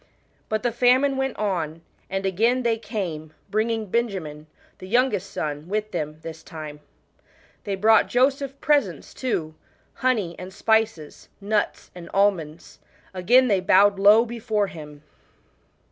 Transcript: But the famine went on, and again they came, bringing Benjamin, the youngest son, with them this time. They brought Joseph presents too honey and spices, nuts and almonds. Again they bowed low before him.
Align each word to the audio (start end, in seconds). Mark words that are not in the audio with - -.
But 0.49 0.63
the 0.63 0.71
famine 0.71 1.15
went 1.15 1.37
on, 1.37 1.83
and 2.09 2.25
again 2.25 2.63
they 2.63 2.79
came, 2.79 3.35
bringing 3.51 3.85
Benjamin, 3.85 4.47
the 4.79 4.87
youngest 4.87 5.29
son, 5.29 5.67
with 5.69 5.91
them 5.91 6.17
this 6.23 6.41
time. 6.41 6.79
They 7.65 7.75
brought 7.75 8.07
Joseph 8.09 8.59
presents 8.61 9.13
too 9.13 9.53
honey 9.93 10.35
and 10.39 10.51
spices, 10.51 11.29
nuts 11.39 11.91
and 11.93 12.09
almonds. 12.15 12.79
Again 13.13 13.47
they 13.47 13.59
bowed 13.59 13.99
low 13.99 14.25
before 14.25 14.65
him. 14.65 15.03